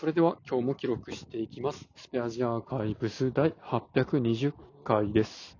[0.00, 1.86] それでは今日も記録していきます。
[1.94, 5.58] スペアジアーカイブス第820回です。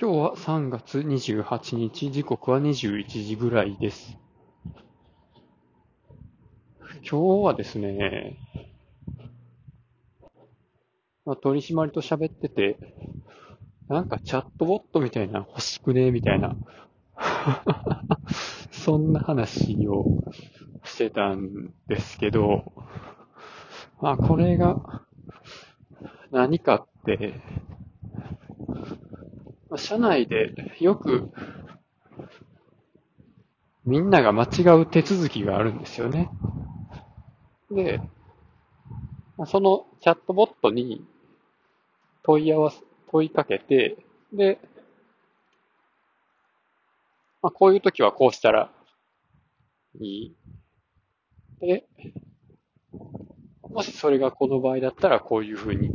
[0.00, 4.18] 今日は3月28日、時刻は21時ぐらいです。
[7.08, 8.38] 今日はですね、
[11.24, 12.76] まあ、取締りと喋ってて、
[13.88, 16.56] なんかチャットボットみたいな欲しくねみたいな、
[18.72, 20.24] そんな話を
[20.82, 22.81] してたんですけど、
[24.02, 24.80] まあこれが
[26.32, 27.40] 何かって、
[29.70, 31.30] まあ社内でよく
[33.84, 36.28] みんなが間違う手続きがあるんですよね。
[37.70, 38.00] で、
[39.36, 41.06] まあそのチャットボットに
[42.24, 42.78] 問い合わせ、
[43.12, 43.98] 問いかけて、
[44.32, 44.58] で、
[47.40, 48.72] まあ、こういう時はこうしたら
[50.00, 50.36] いい。
[51.60, 51.86] で、
[53.72, 55.90] もしそれがこの場合だったらこういう風に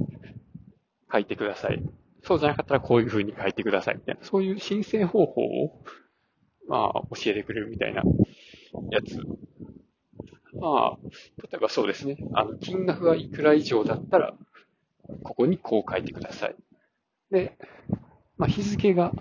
[1.11, 1.81] 書いてください。
[2.23, 4.23] そうじゃなかったらこういう風に書いてくださいみたいな。
[4.23, 5.83] そういう申請方法を、
[6.67, 8.03] まあ、教えてくれるみたいな
[8.91, 9.17] やつ。
[10.59, 10.97] まあ、
[11.43, 12.17] 例えばそうですね。
[12.33, 14.33] あの、金額がいくら以上だったら、
[15.23, 16.55] ここにこう書いてください。
[17.31, 17.57] で、
[18.37, 19.13] まあ、日付が、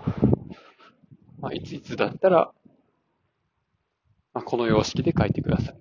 [1.39, 2.51] まあ、いついつだったら、
[4.33, 5.76] まあ、この様式で書いてください。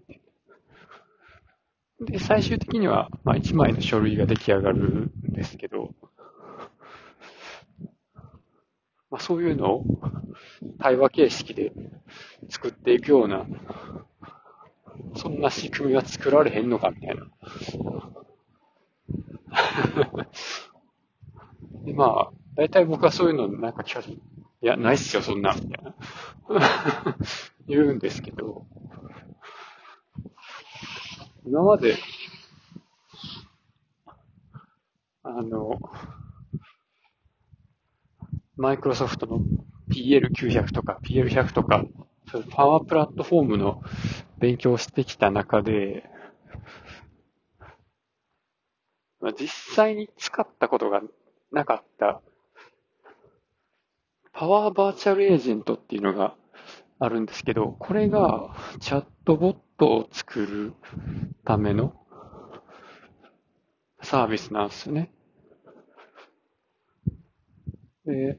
[2.00, 5.94] で、最終的には、まあ、1枚の書類が出来上がるんですけど、
[9.10, 9.84] まあ、そういうのを
[10.78, 11.72] 対話形式で
[12.48, 13.46] 作っていくような、
[15.16, 17.26] そんな仕組みは作られへんのかみたいな。
[21.84, 24.18] で、まあ、大体僕はそういうのなんか聞かれ、い
[24.60, 25.94] や、ないっすよ、そんな、みたいな。
[27.68, 28.66] 言うんですけど、
[31.48, 31.96] 今まで、
[35.22, 35.78] あの、
[38.56, 39.40] マイクロソフトの
[39.94, 41.84] PL900 とか PL100 とか、
[42.50, 43.80] パワープラットフォームの
[44.38, 46.10] 勉強をしてきた中で、
[49.20, 51.00] まあ実際に使ったことが
[51.52, 52.22] なかった、
[54.32, 56.34] パワーバーチャルエージェントっていうのが
[56.98, 60.74] あるんですけど、これがチャットボットを作る
[61.44, 61.94] ための
[64.02, 65.12] サービスなんですよね。
[68.04, 68.38] で、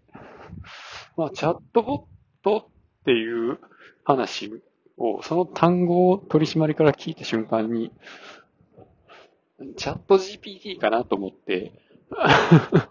[1.17, 2.01] まあ、チャットボッ
[2.43, 2.69] ト
[3.01, 3.59] っていう
[4.03, 4.61] 話
[4.97, 7.91] を、その単語を取締りから聞いた瞬間に、
[9.75, 11.73] チャット GPT かなと思って、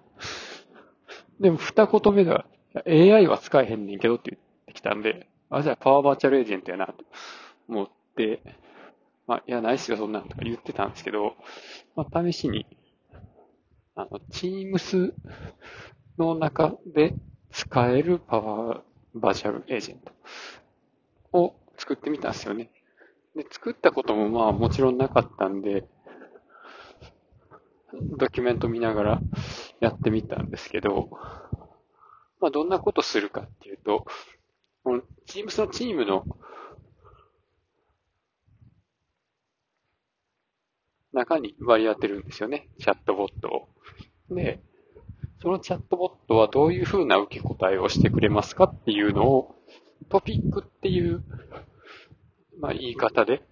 [1.41, 2.47] でも二言目では、
[2.87, 7.05] AI は使えへんねんけどって言ってきたんで、あ、じゃあパワーバーチャルエージェントやなと
[7.69, 7.89] 思っ、
[9.27, 11.35] まあ、いや、ないっすよ、そんなんとか言ってたんですけど、
[11.97, 12.67] まあ、試しに、
[13.95, 15.13] あの、Teams
[16.19, 17.15] の中で
[17.51, 18.81] 使えるパワー
[19.15, 20.13] バーチャルエージェント
[21.33, 22.71] を作ってみたんですよね。
[23.35, 25.87] で、作ったこともまあもちろんなかったんで、
[28.19, 29.21] ドキュメント見ながら
[29.81, 31.09] やってみたんですけど、
[32.41, 34.05] まあどんなことするかっていうと、
[34.85, 36.27] この Teams のチームの
[41.17, 42.69] 中に割り当てるんですよね。
[42.79, 44.35] チャットボットを。
[44.35, 44.61] で、
[45.41, 49.57] そのチャットボットはどういう風な受け答えをしてくれますかっていうのを、
[50.09, 51.23] トピックっていう、
[52.61, 53.43] まあ、言い方で、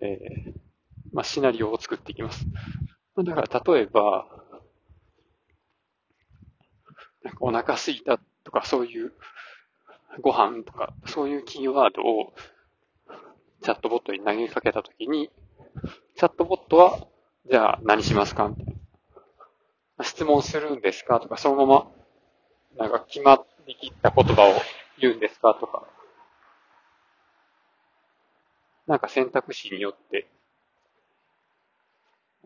[0.00, 0.60] えー
[1.12, 2.46] まあ、シナリオを作っていきます。
[3.16, 4.26] だから、例えば、
[7.22, 9.12] なんかお腹すいたとか、そういう、
[10.20, 12.32] ご飯とか、そういうキーワードを、
[13.62, 15.30] チャットボットに投げかけたときに、
[16.16, 17.06] チャットボットは、
[17.50, 18.48] じゃあ何しますか？
[18.48, 18.66] みたい
[19.98, 20.04] な。
[20.04, 21.20] 質問するんですか？
[21.20, 21.90] とか、そのまま、
[22.76, 24.54] なんか決まりきった言葉を
[24.98, 25.54] 言うんですか？
[25.54, 25.86] とか、
[28.86, 30.28] なんか選択肢によって、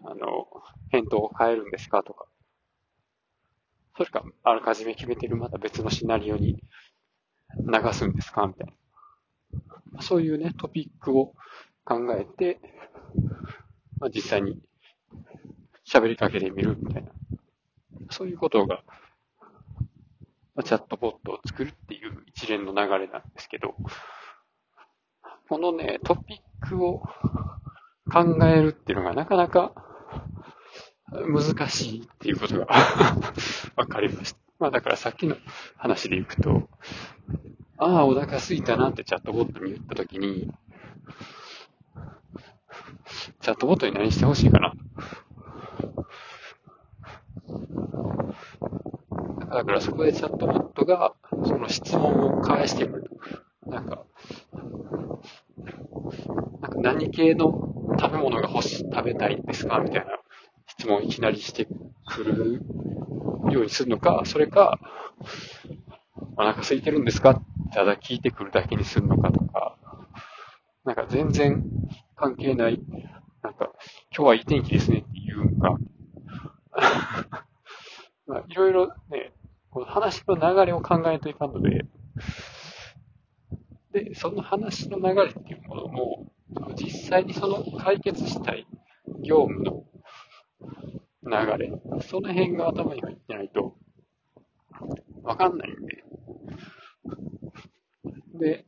[0.05, 0.47] あの、
[0.91, 2.03] 返答を変えるんですか？
[2.03, 2.27] とか、
[3.97, 6.63] それか、あらかじめ決めてるまた別のシナリオに
[7.59, 8.47] 流すんですか？
[8.47, 8.67] みたい
[9.93, 10.03] な。
[10.03, 11.35] そういうね、トピックを
[11.85, 12.59] 考えて、
[14.01, 14.61] まあ、実際に
[15.87, 17.11] 喋りかけてみるみたいな。
[18.11, 18.83] そういうことが、
[20.55, 23.75] まあ、チャットボットを作るっていう一連の流れなんですけど、
[25.49, 27.01] このね、トピックを
[28.11, 29.73] 考えるっていうのがなかなか
[31.11, 32.67] 難しいっていうことが
[33.77, 34.39] わかりました。
[34.59, 35.37] まあだからさっきの
[35.77, 36.69] 話でいくと、
[37.77, 40.53] ああ、お腹すいたなってチャットボットに言ったときに、
[43.41, 44.75] チャットボットに何してほしいかな。
[49.51, 51.15] だからそこでチャットボットが、
[51.45, 53.11] その質問を返してくる。
[53.67, 54.05] なんか、
[56.61, 59.79] なんか何系の食べ物が欲し、食べたいんですか？
[59.79, 60.19] みたいな
[60.67, 61.67] 質問をいきなりして
[62.07, 62.63] くる
[63.53, 64.79] ようにするのか、それか、
[66.37, 67.41] お腹空いてるんですか？
[67.73, 69.77] ただ聞いてくるだけにするのかとか、
[70.85, 71.65] なんか全然
[72.17, 72.81] 関係ない、
[74.17, 75.77] 今日はいい天気ですねって言うんか、
[78.29, 79.33] まあ、いろいろね、
[79.71, 81.85] この話の流れを考えといかんので、
[83.91, 86.33] で、その話の流れっていうものも、
[86.77, 88.69] 実際にその解決したい
[89.21, 89.85] 業務の
[91.25, 91.73] 流れ、
[92.03, 93.77] その辺が頭に入ってないと、
[95.25, 96.05] わかんないんで。
[98.35, 98.65] で、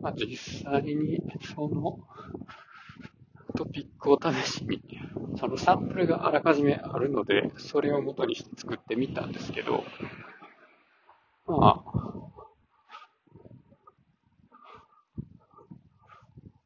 [0.00, 1.22] まあ、実際に
[1.54, 1.98] その
[3.56, 4.82] トピックを試しに、
[5.38, 9.84] そのサンプルがあらかじめあるので、それを元にして作ってみたんですけど、
[11.46, 11.94] まあ、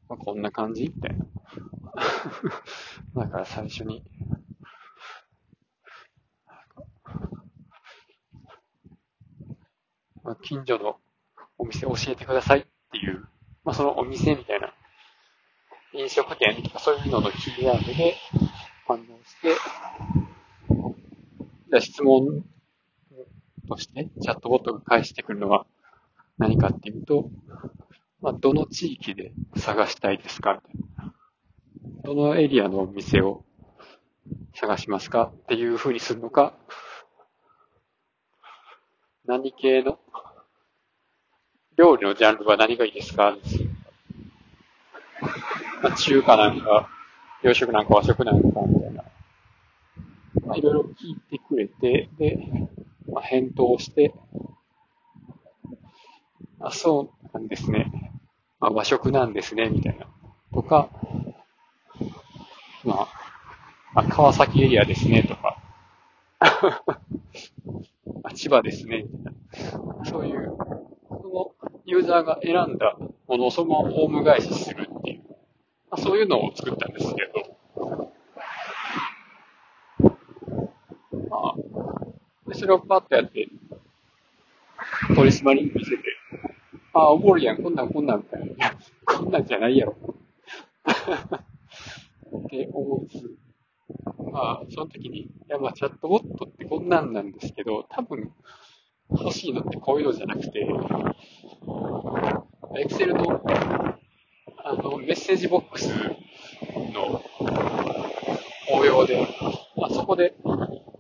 [0.08, 1.26] まあ、こんな感じみたいな。
[3.22, 4.02] だから最初に、
[10.22, 10.98] まあ、近所の
[11.58, 13.28] お店教えてくださいっていう、
[13.64, 14.72] まあ、そのお店みたいな、
[15.98, 18.14] 飲食店とかそういうののキーワードで
[18.86, 19.56] 反応して、
[21.70, 22.44] じゃ質問
[23.68, 25.66] としてチャットボットが返してくるのは
[26.38, 27.30] 何かっていうと、
[28.20, 30.62] まあ、どの地域で探したいですか？
[32.04, 33.44] どのエリアのお店を
[34.54, 35.32] 探しますか？
[35.34, 36.54] っていう風にするのか、
[39.26, 39.98] 何系の
[41.76, 43.36] 料理のジャンルは何がいいですか？
[45.82, 46.88] まあ、中華なんか、
[47.42, 49.04] 洋食なんか和食なんかみたいな。
[50.46, 52.38] まあ、いろいろ聞いてくれて、で、
[53.12, 54.14] まあ、返答して、
[56.60, 58.12] あ、そうなんですね。
[58.60, 60.06] まあ、和食なんですね、みたいな。
[60.52, 60.88] とか、
[62.84, 63.08] ま
[63.94, 65.62] あ、あ川崎エリアですね、とか。
[66.40, 69.34] あ千葉ですね、みたい
[69.98, 70.04] な。
[70.04, 70.56] そういう、
[71.08, 71.52] その
[71.84, 72.96] ユーザーが選んだ
[73.26, 74.77] ものをそのままホーム返しする、
[76.08, 78.10] そういうのを作ったんですけど、
[81.28, 81.54] まあ、
[82.48, 83.46] でそれをパッとやって、
[85.14, 85.98] 取り締まりに見せて、
[86.94, 88.68] ああ、おもろいやん、こんなんこんなんみたいな。
[88.68, 89.96] い、こんなんじゃないやろ。
[92.46, 93.36] って思うつ、
[94.32, 98.32] まあ、その時に、いや、まあ、チャットボットってこんなんなんですけど、多分、
[99.10, 100.66] 欲しいのってこういうのじゃなくて、
[102.78, 103.42] エクセルの、
[104.78, 105.88] あの、メッセージボックス
[106.92, 107.22] の
[108.72, 109.26] 応用で、
[109.76, 110.34] まあ、そこで、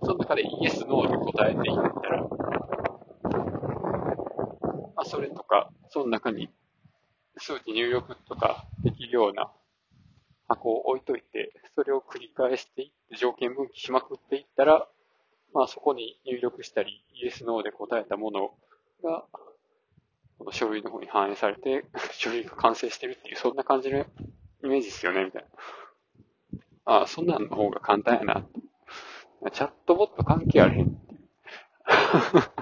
[0.02, 2.22] その中でイエス、ノーに答えていったら、
[4.96, 6.48] まあ、それとか、その中に
[7.36, 9.52] 数値入力とかできるような
[10.48, 14.88] 箱を置いといて、それを繰り返していって、条件分岐しまくっていったら、
[15.54, 18.50] まあそこに入力したり、イエス、ノーで答えたもの
[19.02, 19.47] が、こ
[20.48, 24.04] の書類の方に反映されて、 書類が完成してるっていう、そんな感じのイ
[24.62, 25.48] メージですよね、みたいな。
[26.84, 28.46] ああ、そんなんの方が簡単やな。
[29.52, 31.28] チャットボット関係あれへんっていう。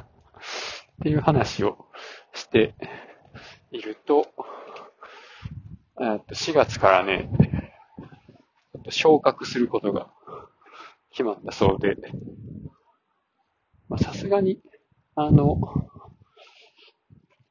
[0.98, 1.86] っていう話を
[2.32, 2.74] して
[3.70, 4.26] いると、
[5.96, 7.30] と4月からね、
[8.88, 10.10] 昇格することが
[11.10, 11.96] 決まったそうで、
[13.98, 14.60] さすがに、
[15.14, 15.60] あの、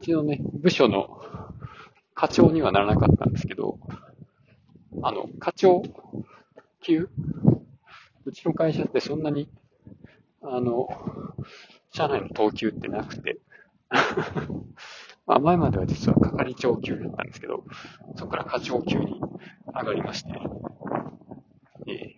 [0.06, 1.20] ちのね、部署の
[2.14, 3.80] 課長にはならなかったんですけど、
[5.02, 5.82] あの、課長
[6.82, 7.10] 級
[8.26, 9.50] うちの会社ってそんなに、
[10.44, 10.88] あの、
[11.92, 13.40] 社内の等級ってなくて
[15.26, 17.64] まあ前までは実は係長級だったんですけど、
[18.16, 19.20] そこから課長級に
[19.74, 20.30] 上がりまして、
[21.88, 22.16] ええ。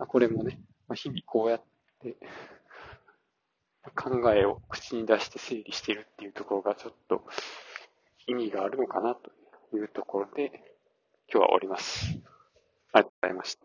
[0.00, 1.62] ー、これもね、まあ、日々こうやっ
[2.00, 2.16] て
[3.96, 6.06] 考えを口に出して整理している
[6.38, 7.24] ところがちょっと
[8.28, 9.32] 意味があるのかなと
[9.76, 10.52] いうところで
[11.32, 12.06] 今日は終わります。
[12.92, 13.57] ありがとうございました。